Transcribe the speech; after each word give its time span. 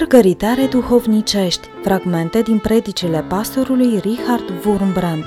Mărgăritare 0.00 0.66
duhovnicești, 0.70 1.68
fragmente 1.82 2.42
din 2.42 2.58
predicile 2.58 3.24
pastorului 3.28 3.98
Richard 4.02 4.52
Wurmbrand. 4.64 5.24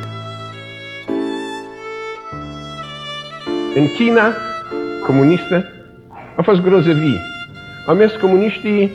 În 3.75 3.87
China 3.95 4.33
comunistă 5.05 5.65
a 6.35 6.41
fost 6.41 6.61
grozăvie. 6.61 7.19
Au 7.87 7.95
mers 7.95 8.15
comuniștii 8.15 8.91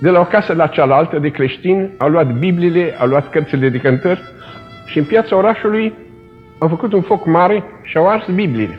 de 0.00 0.10
la 0.10 0.20
o 0.20 0.24
casă 0.24 0.52
la 0.52 0.66
cealaltă 0.66 1.18
de 1.18 1.28
creștini, 1.28 1.90
au 1.98 2.08
luat 2.08 2.38
Bibliile, 2.38 2.96
au 2.98 3.06
luat 3.06 3.30
cărțile 3.30 3.68
de 3.68 3.78
cântări 3.78 4.20
și 4.86 4.98
în 4.98 5.04
piața 5.04 5.36
orașului 5.36 5.94
au 6.58 6.68
făcut 6.68 6.92
un 6.92 7.02
foc 7.02 7.26
mare 7.26 7.64
și 7.82 7.96
au 7.96 8.08
ars 8.08 8.26
Bibliile. 8.34 8.78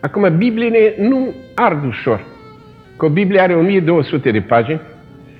Acum, 0.00 0.36
Bibliile 0.36 0.94
nu 0.98 1.34
ard 1.54 1.84
ușor, 1.84 2.34
că 2.96 3.04
o 3.04 3.08
Biblie 3.08 3.40
are 3.40 3.54
1200 3.54 4.30
de 4.30 4.40
pagini 4.40 4.80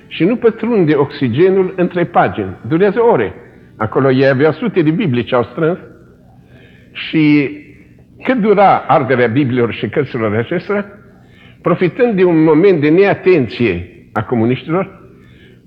și 0.07 0.23
nu 0.23 0.35
pătrunde 0.35 0.95
oxigenul 0.95 1.73
între 1.77 2.05
pagini. 2.05 2.57
Durează 2.67 3.01
ore. 3.01 3.33
Acolo 3.77 4.11
ei 4.11 4.27
aveau 4.27 4.51
sute 4.51 4.81
de 4.81 4.91
Biblii 4.91 5.23
ce 5.23 5.35
au 5.35 5.43
strâns 5.43 5.77
și 6.91 7.49
cât 8.23 8.37
dura 8.37 8.77
arderea 8.77 9.27
Bibliilor 9.27 9.73
și 9.73 9.89
cărților 9.89 10.35
acestora, 10.35 10.85
profitând 11.61 12.15
de 12.15 12.23
un 12.23 12.43
moment 12.43 12.81
de 12.81 12.89
neatenție 12.89 13.89
a 14.13 14.23
comuniștilor, 14.23 15.01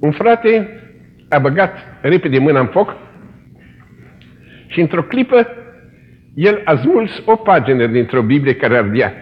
un 0.01 0.11
frate 0.11 0.81
a 1.29 1.39
băgat 1.39 1.77
repede 2.01 2.39
mâna 2.39 2.61
în 2.61 2.67
foc 2.67 2.97
și 4.67 4.81
într-o 4.81 5.03
clipă 5.03 5.47
el 6.35 6.61
a 6.65 6.77
smuls 6.77 7.23
o 7.25 7.37
pagină 7.37 7.87
dintr-o 7.87 8.23
Biblie 8.23 8.55
care 8.55 8.77
ardea. 8.77 9.13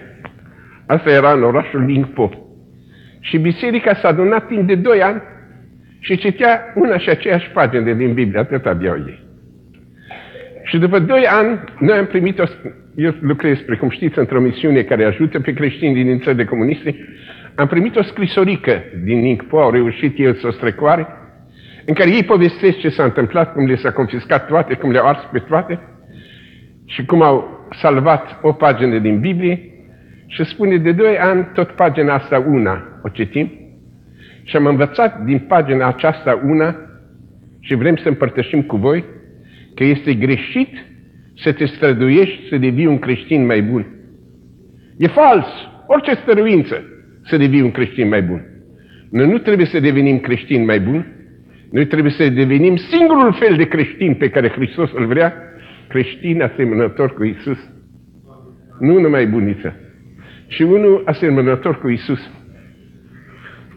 Asta 0.86 1.10
era 1.10 1.32
în 1.32 1.42
orașul 1.42 1.80
Ningpo. 1.80 2.47
Și 3.28 3.38
biserica 3.38 3.94
s-a 3.94 4.08
adunat 4.08 4.46
timp 4.46 4.66
de 4.66 4.74
doi 4.74 5.02
ani 5.02 5.22
și 6.00 6.16
citea 6.16 6.72
una 6.74 6.98
și 6.98 7.08
aceeași 7.08 7.50
pagină 7.50 7.92
din 7.92 8.14
Biblie, 8.14 8.40
atât 8.40 8.66
aveau 8.66 8.96
ei. 9.06 9.26
Și 10.64 10.78
după 10.78 10.98
doi 10.98 11.26
ani, 11.26 11.60
noi 11.78 11.98
am 11.98 12.06
primit 12.06 12.38
o... 12.38 12.44
Eu 12.94 13.14
lucrez, 13.20 13.58
precum 13.58 13.90
știți, 13.90 14.18
într-o 14.18 14.40
misiune 14.40 14.82
care 14.82 15.04
ajută 15.04 15.40
pe 15.40 15.52
creștini 15.52 16.04
din 16.04 16.20
țările 16.20 16.44
comuniste. 16.44 16.96
Am 17.54 17.66
primit 17.66 17.96
o 17.96 18.02
scrisorică 18.02 18.82
din 19.04 19.18
Ningpo, 19.18 19.60
au 19.60 19.70
reușit 19.70 20.18
el 20.18 20.34
să 20.34 20.46
o 20.46 20.50
strecoare, 20.50 21.06
în 21.86 21.94
care 21.94 22.10
ei 22.10 22.24
povestesc 22.24 22.78
ce 22.78 22.88
s-a 22.88 23.04
întâmplat, 23.04 23.52
cum 23.52 23.66
le 23.66 23.76
s-a 23.76 23.92
confiscat 23.92 24.46
toate, 24.46 24.74
cum 24.74 24.90
le-au 24.90 25.06
ars 25.06 25.28
pe 25.32 25.38
toate 25.38 25.80
și 26.86 27.04
cum 27.04 27.22
au 27.22 27.66
salvat 27.80 28.38
o 28.42 28.52
pagină 28.52 28.98
din 28.98 29.20
Biblie 29.20 29.60
și 30.26 30.44
spune 30.44 30.76
de 30.76 30.92
doi 30.92 31.18
ani 31.18 31.48
tot 31.54 31.70
pagina 31.70 32.14
asta 32.14 32.44
una 32.48 32.87
o 33.08 33.10
citim 33.10 33.50
și 34.42 34.56
am 34.56 34.66
învățat 34.66 35.24
din 35.24 35.38
pagina 35.38 35.86
aceasta 35.86 36.40
una 36.44 36.76
și 37.60 37.74
vrem 37.74 37.96
să 37.96 38.08
împărtășim 38.08 38.62
cu 38.62 38.76
voi 38.76 39.04
că 39.74 39.84
este 39.84 40.14
greșit 40.14 40.68
să 41.34 41.52
te 41.52 41.66
străduiești 41.66 42.48
să 42.48 42.56
devii 42.56 42.86
un 42.86 42.98
creștin 42.98 43.46
mai 43.46 43.62
bun. 43.62 43.86
E 44.98 45.06
fals! 45.06 45.46
Orice 45.86 46.14
stăruință 46.14 46.82
să 47.24 47.36
devii 47.36 47.60
un 47.60 47.70
creștin 47.70 48.08
mai 48.08 48.22
bun. 48.22 48.42
Noi 49.10 49.30
nu 49.30 49.38
trebuie 49.38 49.66
să 49.66 49.80
devenim 49.80 50.18
creștini 50.18 50.64
mai 50.64 50.80
buni, 50.80 51.06
noi 51.70 51.86
trebuie 51.86 52.12
să 52.12 52.28
devenim 52.28 52.76
singurul 52.76 53.32
fel 53.32 53.56
de 53.56 53.64
creștin 53.64 54.14
pe 54.14 54.30
care 54.30 54.48
Hristos 54.48 54.90
îl 54.94 55.06
vrea, 55.06 55.34
creștin 55.88 56.42
asemănător 56.42 57.14
cu 57.14 57.24
Isus. 57.24 57.58
Nu 58.80 59.00
numai 59.00 59.26
buniță, 59.26 59.76
și 60.46 60.62
unul 60.62 61.02
asemănător 61.04 61.78
cu 61.78 61.88
Isus. 61.88 62.30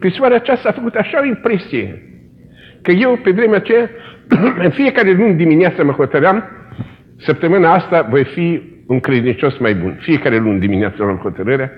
Scrisoarea 0.02 0.36
aceasta 0.36 0.68
a 0.68 0.72
făcut 0.72 0.94
așa 0.94 1.20
o 1.20 1.24
impresie 1.24 2.02
că 2.82 2.90
eu, 2.90 3.16
pe 3.16 3.30
vremea 3.30 3.56
aceea, 3.56 3.90
în 4.64 4.70
fiecare 4.70 5.12
luni 5.12 5.34
dimineață 5.34 5.84
mă 5.84 5.92
hotăream, 5.92 6.44
săptămâna 7.16 7.72
asta 7.74 8.02
voi 8.10 8.24
fi 8.24 8.62
un 8.86 9.00
credincios 9.00 9.58
mai 9.58 9.74
bun. 9.74 9.98
Fiecare 10.00 10.36
luni 10.36 10.60
dimineață 10.60 10.96
luam 10.98 11.16
hotărârea 11.16 11.70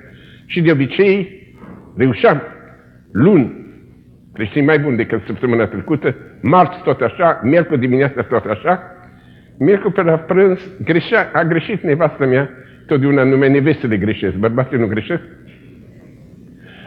și 0.47 0.61
de 0.61 0.71
obicei 0.71 1.43
reușeam 1.97 2.43
luni 3.13 3.67
creștin 4.33 4.65
mai 4.65 4.79
bun 4.79 4.97
decât 4.97 5.23
săptămâna 5.27 5.67
trecută, 5.67 6.17
marți 6.43 6.83
tot 6.83 7.01
așa, 7.01 7.41
miercuri 7.43 7.81
dimineața 7.81 8.23
tot 8.23 8.45
așa, 8.45 8.83
miercuri 9.59 9.95
pe 9.95 10.03
la 10.03 10.17
prânz 10.17 10.61
greșea, 10.85 11.31
a 11.33 11.43
greșit 11.43 11.83
nevastă 11.83 12.27
mea, 12.27 12.51
totdeauna 12.87 13.23
numai 13.23 13.51
nevestele 13.51 13.97
greșesc, 13.97 14.35
bărbații 14.35 14.79
nu 14.79 14.87
greșesc. 14.87 15.23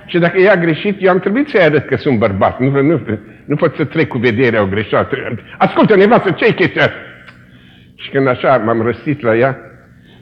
Și 0.07 0.19
dacă 0.19 0.39
ea 0.39 0.51
a 0.51 0.57
greșit, 0.57 0.95
eu 0.99 1.11
am 1.11 1.19
trebuit 1.19 1.47
să-i 1.47 1.63
arăt 1.63 1.85
că 1.85 1.95
sunt 1.95 2.19
bărbat. 2.19 2.59
Nu, 2.59 2.81
nu, 2.81 3.01
nu 3.45 3.55
pot 3.55 3.75
să 3.75 3.85
trec 3.85 4.07
cu 4.07 4.17
vederea 4.17 4.61
o 4.61 4.67
greșeală. 4.67 5.07
Ascultă, 5.57 5.95
nevastă, 5.95 6.31
ce-i 6.31 6.53
chestia 6.53 6.91
Și 7.95 8.09
când 8.09 8.27
așa 8.27 8.57
m-am 8.57 8.81
răstit 8.81 9.21
la 9.21 9.35
ea, 9.35 9.57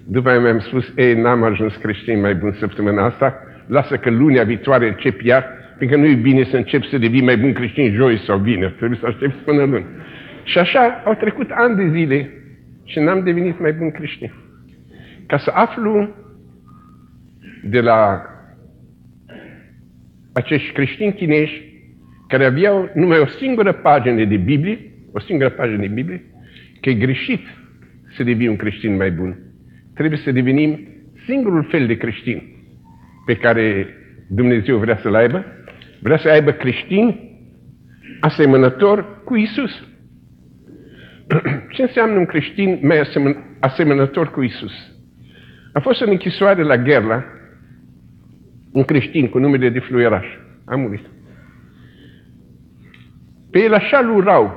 după 0.07 0.29
aia 0.29 0.39
mi-am 0.39 0.59
spus, 0.59 0.93
ei, 0.95 1.21
n-am 1.21 1.43
ajuns 1.43 1.75
creștin 1.75 2.19
mai 2.19 2.35
bun 2.35 2.55
săptămâna 2.59 3.05
asta, 3.05 3.33
lasă 3.67 3.95
că 3.95 4.09
lunea 4.09 4.43
viitoare 4.43 4.87
încep 4.87 5.21
iar, 5.21 5.45
pentru 5.77 5.97
că 5.97 6.03
nu 6.03 6.09
e 6.09 6.15
bine 6.15 6.43
să 6.43 6.55
încep 6.55 6.83
să 6.83 6.97
devii 6.97 7.23
mai 7.23 7.37
bun 7.37 7.53
creștin 7.53 7.93
joi 7.93 8.17
sau 8.17 8.37
bine, 8.37 8.73
trebuie 8.77 8.99
să 9.01 9.05
aștepți 9.05 9.37
până 9.37 9.63
luni. 9.63 9.85
Și 10.43 10.57
așa 10.57 11.01
au 11.05 11.13
trecut 11.13 11.49
ani 11.51 11.75
de 11.75 11.97
zile 11.97 12.29
și 12.83 12.99
n-am 12.99 13.23
devenit 13.23 13.59
mai 13.59 13.73
bun 13.73 13.91
creștin. 13.91 14.33
Ca 15.27 15.37
să 15.37 15.51
aflu 15.53 16.15
de 17.63 17.81
la 17.81 18.21
acești 20.35 20.71
creștini 20.71 21.13
chinezi 21.13 21.61
care 22.27 22.45
aveau 22.45 22.89
numai 22.93 23.19
o 23.19 23.25
singură 23.25 23.71
pagină 23.71 24.25
de 24.25 24.37
Biblie, 24.37 24.79
o 25.11 25.19
singură 25.19 25.49
pagină 25.49 25.77
de 25.77 25.87
Biblie, 25.87 26.23
că 26.81 26.89
e 26.89 26.93
greșit 26.93 27.41
să 28.15 28.23
devii 28.23 28.47
un 28.47 28.55
creștin 28.55 28.95
mai 28.95 29.11
bun. 29.11 29.37
Trebuie 29.93 30.19
să 30.19 30.31
devenim 30.31 30.87
singurul 31.25 31.63
fel 31.63 31.87
de 31.87 31.97
creștin 31.97 32.41
pe 33.25 33.35
care 33.35 33.87
Dumnezeu 34.29 34.77
vrea 34.77 34.97
să-l 34.97 35.15
aibă. 35.15 35.45
Vrea 35.99 36.17
să 36.17 36.29
aibă 36.29 36.51
creștini 36.51 37.37
asemănător 38.19 39.23
cu 39.23 39.35
Isus. 39.35 39.83
Ce 41.75 41.81
înseamnă 41.81 42.17
un 42.17 42.25
creștin 42.25 42.79
mai 42.81 43.01
asemănător 43.59 44.31
cu 44.31 44.41
Isus? 44.41 44.73
A 45.73 45.79
fost 45.79 46.01
în 46.01 46.09
închisoare 46.09 46.63
la 46.63 46.77
Gherla, 46.77 47.23
un 48.75 48.83
creștin 48.83 49.29
cu 49.29 49.39
numele 49.39 49.69
de 49.69 49.79
Fluieraș. 49.79 50.25
A 50.65 50.75
murit. 50.75 51.05
Pe 53.51 53.59
el 53.59 53.73
așa 53.73 54.01
l 54.01 54.15
urau, 54.15 54.53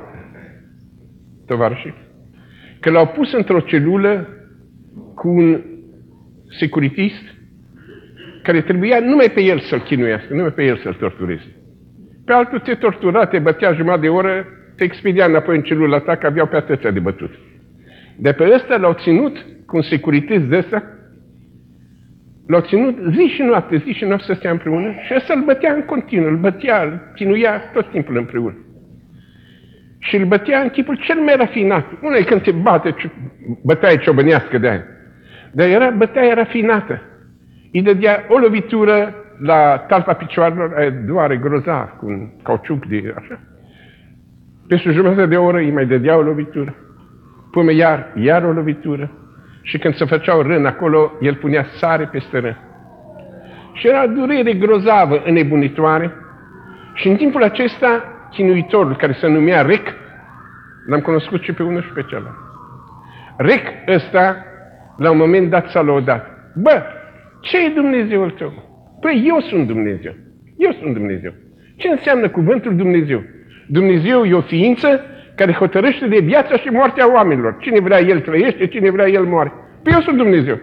tovarășii, 1.47 1.95
că 2.81 2.91
l-au 2.91 3.06
pus 3.06 3.33
într-o 3.33 3.61
celulă 3.61 4.29
cu 5.15 5.29
un 5.29 5.62
securitist 6.59 7.23
care 8.43 8.61
trebuia 8.61 9.01
numai 9.01 9.31
pe 9.34 9.43
el 9.43 9.59
să-l 9.59 9.81
chinuiască, 9.81 10.35
numai 10.35 10.53
pe 10.53 10.65
el 10.65 10.77
să-l 10.77 10.95
tortureze. 10.95 11.56
Pe 12.25 12.33
altul 12.33 12.59
te 12.59 12.75
tortura, 12.75 13.27
te 13.27 13.39
bătea 13.39 13.73
jumătate 13.73 14.00
de 14.00 14.09
oră, 14.09 14.47
te 14.77 14.85
expedia 14.85 15.25
înapoi 15.25 15.56
în 15.56 15.62
celula 15.62 15.99
ta, 15.99 16.17
că 16.17 16.27
aveau 16.27 16.47
pe 16.47 16.56
atâția 16.56 16.91
de 16.91 17.00
bătut. 17.00 17.31
De 18.17 18.33
pe 18.33 18.50
ăsta 18.55 18.77
l-au 18.77 18.93
ținut 18.93 19.47
cu 19.67 19.77
un 19.77 19.83
securitist 19.83 20.45
de 20.45 20.56
ăsta, 20.56 20.98
l-au 22.49 22.61
ținut 22.61 22.97
zi 23.11 23.27
și 23.27 23.43
noapte, 23.43 23.77
zi 23.77 23.93
și 23.93 24.05
noapte 24.05 24.25
să 24.25 24.33
stea 24.33 24.51
împreună 24.51 24.93
și 25.07 25.15
ăsta 25.17 25.35
îl 25.35 25.45
bătea 25.45 25.73
în 25.73 25.83
continuu, 25.83 26.29
îl 26.29 26.37
bătea, 26.37 26.83
îl 26.83 27.01
chinuia 27.15 27.61
tot 27.73 27.91
timpul 27.91 28.17
împreună. 28.17 28.57
Și 29.99 30.17
îl 30.17 30.25
bătea 30.25 30.61
în 30.61 30.69
chipul 30.69 30.97
cel 30.97 31.21
mai 31.21 31.37
rafinat. 31.37 32.01
Nu 32.01 32.17
e 32.17 32.23
când 32.23 32.43
te 32.43 32.51
bate 32.51 32.95
bătaie 33.65 33.97
ciobănească 33.97 34.59
de 34.59 34.69
aia. 34.69 34.85
Dar 35.53 35.69
era 35.69 35.91
bătaie 35.91 36.33
rafinată. 36.33 37.03
Îi 37.73 37.83
dădea 37.83 38.25
o 38.29 38.39
lovitură 38.39 39.15
la 39.41 39.85
talpa 39.89 40.12
picioarelor, 40.12 40.75
aia 40.77 40.91
doare 40.91 41.37
grozav, 41.37 41.89
cu 41.99 42.06
un 42.06 42.31
cauciuc 42.43 42.87
de 42.87 43.15
așa. 43.17 43.41
Peste 44.69 44.91
jumătate 44.91 45.27
de 45.27 45.37
oră 45.37 45.56
îi 45.56 45.71
mai 45.71 45.87
dădea 45.87 46.17
o 46.17 46.23
lovitură. 46.23 46.75
Până 47.51 47.73
iar, 47.73 48.12
iar 48.15 48.44
o 48.44 48.53
lovitură. 48.53 49.11
Și 49.69 49.79
când 49.79 49.94
se 49.94 50.05
făceau 50.05 50.43
rân 50.43 50.67
acolo, 50.67 51.12
el 51.20 51.35
punea 51.35 51.65
sare 51.65 52.05
peste 52.05 52.38
rân. 52.38 52.59
Și 53.73 53.88
era 53.88 54.06
durere 54.06 54.53
grozavă, 54.53 55.23
înnebunitoare. 55.25 56.12
Și 56.94 57.09
în 57.09 57.17
timpul 57.17 57.43
acesta, 57.43 58.05
chinuitorul, 58.31 58.97
care 58.97 59.12
se 59.12 59.26
numea 59.26 59.62
Rec, 59.62 59.94
l-am 60.87 61.00
cunoscut 61.00 61.43
și 61.43 61.53
pe 61.53 61.62
unul 61.62 61.82
și 61.82 61.93
pe 61.93 62.03
celălalt. 62.09 62.37
Rec 63.37 63.67
ăsta, 63.88 64.44
la 64.97 65.11
un 65.11 65.17
moment 65.17 65.50
dat 65.50 65.70
s-a 65.70 65.81
lăudat. 65.81 66.26
Bă, 66.55 66.82
ce 67.41 67.65
e 67.65 67.69
Dumnezeul 67.69 68.31
tău? 68.31 68.53
Păi 69.00 69.25
eu 69.26 69.41
sunt 69.41 69.67
Dumnezeu. 69.67 70.15
Eu 70.56 70.73
sunt 70.73 70.94
Dumnezeu. 70.94 71.32
Ce 71.76 71.88
înseamnă 71.88 72.29
cuvântul 72.29 72.76
Dumnezeu? 72.76 73.23
Dumnezeu 73.67 74.25
e 74.25 74.35
o 74.35 74.41
ființă 74.41 75.00
care 75.38 75.52
hotărăște 75.52 76.06
de 76.06 76.19
viața 76.19 76.56
și 76.56 76.69
moartea 76.69 77.12
oamenilor. 77.12 77.56
Cine 77.61 77.81
vrea 77.81 78.00
El 78.00 78.20
trăiește, 78.20 78.67
cine 78.67 78.90
vrea 78.90 79.08
El 79.08 79.25
moare. 79.25 79.52
Păi 79.82 79.93
eu 79.94 80.00
sunt 80.00 80.17
Dumnezeu. 80.17 80.58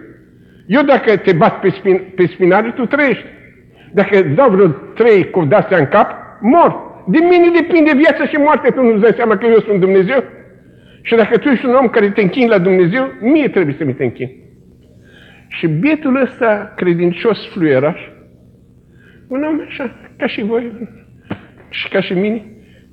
Eu 0.66 0.82
dacă 0.82 1.16
te 1.16 1.32
bat 1.32 1.60
pe, 1.60 1.68
spin, 1.68 1.96
pe 2.14 2.26
spinare, 2.26 2.70
tu 2.70 2.86
trăiești. 2.86 3.24
Dacă 3.92 4.22
dau 4.22 4.50
vreo 4.50 4.68
trei 4.68 5.30
cu 5.30 5.48
astea 5.50 5.78
în 5.78 5.86
cap, 5.86 6.10
mor. 6.40 6.70
De 7.08 7.18
mine 7.18 7.48
depinde 7.60 7.92
viața 7.96 8.26
și 8.26 8.36
moartea, 8.36 8.70
tu 8.70 8.82
nu-ți 8.82 9.02
dai 9.02 9.12
seama 9.16 9.36
că 9.36 9.46
eu 9.46 9.60
sunt 9.60 9.80
Dumnezeu? 9.80 10.24
Și 11.02 11.14
dacă 11.14 11.38
tu 11.38 11.48
ești 11.48 11.66
un 11.66 11.74
om 11.74 11.88
care 11.88 12.10
te 12.10 12.20
închini 12.20 12.48
la 12.48 12.58
Dumnezeu, 12.58 13.04
mie 13.20 13.48
trebuie 13.48 13.74
să 13.78 13.84
mi 13.84 13.94
te 13.94 14.04
închin. 14.04 14.30
Și 15.48 15.66
bietul 15.66 16.20
ăsta 16.22 16.72
credincios 16.76 17.48
fluieraș, 17.52 18.00
un 19.28 19.42
om 19.42 19.60
așa, 19.66 19.94
ca 20.18 20.26
și 20.26 20.42
voi, 20.42 20.72
și 21.68 21.88
ca 21.88 22.00
și 22.00 22.12
mine, 22.12 22.44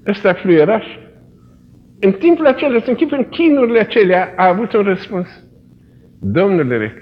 ăsta 0.07 0.33
fluieraș, 0.33 0.85
în 2.03 2.11
timpul 2.11 2.45
acela, 2.45 2.79
să 2.79 2.89
închipă 2.89 3.15
în 3.15 3.23
chinurile 3.29 3.79
acelea, 3.79 4.33
a 4.35 4.47
avut 4.47 4.73
un 4.73 4.83
răspuns. 4.83 5.27
Domnule 6.21 6.77
Rec, 6.77 6.97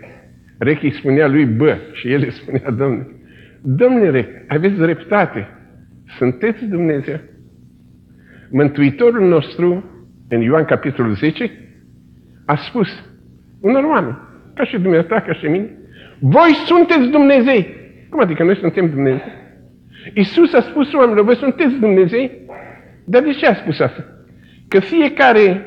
Rec 0.57 0.83
îi 0.83 0.93
spunea 0.93 1.27
lui 1.27 1.45
Bă 1.45 1.77
și 1.93 2.11
el 2.11 2.21
îi 2.21 2.31
spunea 2.41 2.71
Domnule, 2.71 3.07
Domnule 3.61 4.09
Rec, 4.09 4.27
aveți 4.47 4.75
dreptate, 4.75 5.47
sunteți 6.17 6.65
Dumnezeu. 6.65 7.19
Mântuitorul 8.51 9.27
nostru, 9.27 9.85
în 10.29 10.41
Ioan 10.41 10.65
capitolul 10.65 11.13
10, 11.13 11.51
a 12.45 12.55
spus 12.55 12.87
unor 13.61 13.83
oameni, 13.83 14.17
ca 14.53 14.63
și 14.63 14.79
dumneavoastră, 14.79 15.31
ca 15.31 15.39
și 15.39 15.45
mine, 15.45 15.69
voi 16.19 16.53
sunteți 16.65 17.09
Dumnezei. 17.09 17.75
Cum 18.09 18.19
adică 18.19 18.43
noi 18.43 18.55
suntem 18.55 18.89
Dumnezei? 18.89 19.39
Iisus 20.13 20.53
a 20.53 20.61
spus 20.61 20.93
oamenilor, 20.93 21.25
voi 21.25 21.35
sunteți 21.35 21.79
Dumnezei? 21.79 22.31
Dar 23.05 23.23
de 23.23 23.31
ce 23.31 23.47
a 23.47 23.53
spus 23.53 23.79
asta? 23.79 24.20
Că 24.71 24.79
fiecare, 24.79 25.65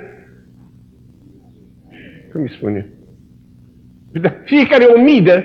cum 2.33 2.41
îi 2.41 2.51
spune, 2.51 2.89
da, 4.13 4.31
fiecare 4.45 4.85
omidă 4.85 5.45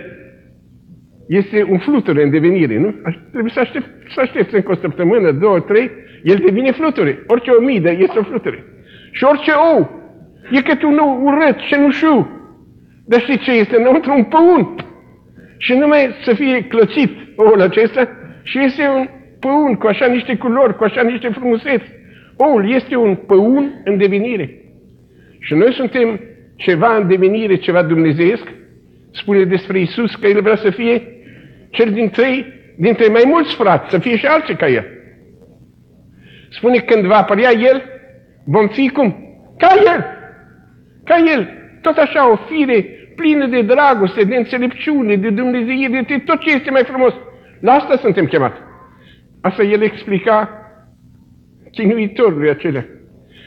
este 1.27 1.63
un 1.63 1.77
fluture 1.77 2.23
în 2.23 2.29
devenire, 2.29 2.79
nu? 2.79 2.95
Trebuie 3.31 3.51
să 3.51 3.59
aștept, 3.59 3.85
să 4.13 4.19
aștept 4.19 4.53
încă 4.53 4.71
o 4.71 4.75
săptămână, 4.75 5.31
două, 5.31 5.59
trei, 5.59 5.91
el 6.23 6.41
devine 6.45 6.71
fluture. 6.71 7.23
Orice 7.27 7.51
omidă 7.51 7.91
este 7.91 8.19
o 8.19 8.23
fluture. 8.23 8.63
Și 9.11 9.23
orice 9.23 9.51
ou 9.51 9.89
e 10.51 10.61
câte 10.61 10.85
un 10.85 10.97
ou 10.97 11.21
urât, 11.23 11.57
cenușu. 11.57 12.29
Dar 13.05 13.19
știi 13.19 13.37
ce 13.37 13.51
este 13.51 13.75
înăuntru? 13.75 14.13
Un 14.13 14.23
păun. 14.23 14.75
Și 15.57 15.73
numai 15.73 16.09
să 16.23 16.33
fie 16.33 16.63
clățit 16.67 17.11
oul 17.35 17.61
acesta 17.61 18.09
și 18.43 18.59
este 18.59 18.87
un 18.87 19.07
păun 19.39 19.75
cu 19.75 19.87
așa 19.87 20.05
niște 20.05 20.35
culori, 20.35 20.75
cu 20.75 20.83
așa 20.83 21.01
niște 21.01 21.29
frumuseți. 21.29 21.97
Oul 22.41 22.73
este 22.73 22.95
un 22.95 23.15
păun 23.15 23.81
în 23.83 23.97
devenire. 23.97 24.61
Și 25.39 25.53
noi 25.53 25.73
suntem 25.73 26.19
ceva 26.55 26.95
în 26.95 27.07
devenire, 27.07 27.55
ceva 27.55 27.83
dumnezeiesc. 27.83 28.43
Spune 29.11 29.43
despre 29.43 29.79
Isus 29.79 30.15
că 30.15 30.27
El 30.27 30.41
vrea 30.41 30.55
să 30.55 30.69
fie 30.69 31.03
cel 31.69 31.91
din 31.91 32.09
trei, 32.09 32.45
dintre 32.77 33.07
mai 33.07 33.23
mulți 33.25 33.55
frați, 33.55 33.89
să 33.89 33.97
fie 33.97 34.17
și 34.17 34.25
alții 34.25 34.55
ca 34.55 34.67
El. 34.67 34.85
Spune 36.49 36.77
când 36.77 37.05
va 37.05 37.17
apărea 37.17 37.51
El, 37.51 37.83
vom 38.45 38.67
fi 38.67 38.89
cum? 38.89 39.15
Ca 39.57 39.67
El! 39.95 40.05
Ca 41.03 41.15
El! 41.33 41.49
Tot 41.81 41.97
așa 41.97 42.31
o 42.31 42.35
fire 42.35 42.85
plină 43.15 43.47
de 43.47 43.61
dragoste, 43.61 44.23
de 44.23 44.35
înțelepciune, 44.35 45.15
de 45.15 45.29
dumnezeire, 45.29 46.03
de 46.07 46.17
tot 46.25 46.39
ce 46.39 46.53
este 46.55 46.71
mai 46.71 46.83
frumos. 46.83 47.13
La 47.59 47.71
asta 47.71 47.97
suntem 47.97 48.25
chemați. 48.25 48.59
Asta 49.41 49.63
El 49.63 49.81
explica 49.81 50.58
chinuitorului 51.71 52.49
acelea. 52.49 52.85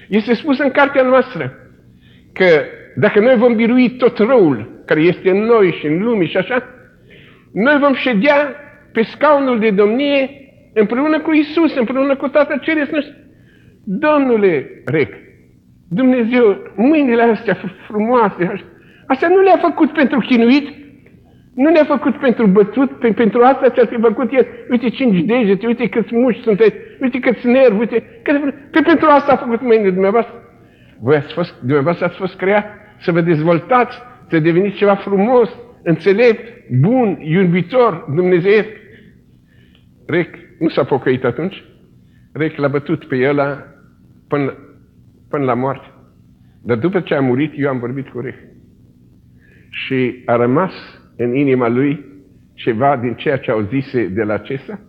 Este 0.08 0.34
spus 0.34 0.58
în 0.58 0.70
cartea 0.70 1.02
noastră 1.02 1.52
că 2.32 2.46
dacă 2.96 3.20
noi 3.20 3.36
vom 3.36 3.54
birui 3.54 3.90
tot 3.90 4.18
răul 4.18 4.82
care 4.86 5.00
este 5.00 5.30
în 5.30 5.38
noi 5.38 5.72
și 5.72 5.86
în 5.86 6.02
lume 6.02 6.24
și 6.26 6.36
așa, 6.36 6.64
noi 7.52 7.78
vom 7.78 7.94
ședea 7.94 8.54
pe 8.92 9.02
scaunul 9.02 9.58
de 9.58 9.70
domnie 9.70 10.30
împreună 10.74 11.20
cu 11.20 11.32
Isus, 11.32 11.76
împreună 11.76 12.16
cu 12.16 12.28
Tatăl 12.28 12.60
Ceresc 12.60 12.90
nostru. 12.90 13.14
Domnule 13.84 14.82
Rec, 14.84 15.14
Dumnezeu, 15.88 16.72
mâinile 16.76 17.22
astea 17.22 17.58
frumoase, 17.86 18.64
astea 19.06 19.28
nu 19.28 19.40
le-a 19.40 19.56
făcut 19.56 19.92
pentru 19.92 20.18
chinuit, 20.18 20.81
nu 21.54 21.70
le-a 21.70 21.84
făcut 21.84 22.16
pentru 22.16 22.46
bătut, 22.46 22.90
pe, 22.98 23.12
pentru 23.12 23.40
asta 23.42 23.70
ți-ar 23.70 23.86
fi 23.86 24.00
făcut 24.00 24.32
el. 24.32 24.46
Uite 24.70 24.88
cinci 24.88 25.24
degete, 25.24 25.66
uite 25.66 25.88
câți 25.88 26.14
muși 26.14 26.42
sunteți, 26.42 26.76
uite 27.00 27.18
câți 27.18 27.46
nervi, 27.46 27.78
uite, 27.78 28.20
cât, 28.22 28.54
pe 28.70 28.80
pentru 28.86 29.06
asta 29.08 29.32
a 29.32 29.36
făcut 29.36 29.62
mâinile 29.62 29.90
dumneavoastră. 29.90 30.34
Voi 31.00 31.16
ați 31.16 31.32
fost, 31.32 31.60
dumneavoastră 31.60 32.04
ați 32.04 32.16
fost 32.16 32.36
creat 32.36 32.66
să 32.98 33.12
vă 33.12 33.20
dezvoltați, 33.20 33.98
să 34.28 34.38
deveniți 34.38 34.76
ceva 34.76 34.94
frumos, 34.94 35.50
înțelept, 35.82 36.70
bun, 36.80 37.18
iubitor, 37.20 38.04
Dumnezeu. 38.14 38.62
Rec 40.06 40.34
nu 40.58 40.68
s-a 40.68 40.84
pocăit 40.84 41.24
atunci. 41.24 41.64
Rec 42.32 42.56
l-a 42.56 42.68
bătut 42.68 43.04
pe 43.04 43.16
el 43.16 43.66
până, 44.28 44.54
până 45.30 45.44
la 45.44 45.54
moarte. 45.54 45.86
Dar 46.64 46.76
după 46.76 47.00
ce 47.00 47.14
a 47.14 47.20
murit, 47.20 47.52
eu 47.56 47.68
am 47.68 47.78
vorbit 47.78 48.08
cu 48.08 48.20
Rec. 48.20 48.34
Și 49.70 50.22
a 50.26 50.36
rămas 50.36 51.01
în 51.16 51.34
inima 51.34 51.68
lui 51.68 52.04
ceva 52.54 52.96
din 52.96 53.14
ceea 53.14 53.36
ce 53.38 53.50
au 53.50 53.60
zise 53.60 54.06
de 54.06 54.22
la 54.22 54.34
acesta 54.34 54.80